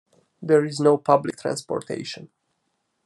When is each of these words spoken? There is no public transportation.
There 0.41 0.65
is 0.65 0.79
no 0.79 0.97
public 0.97 1.37
transportation. 1.37 2.29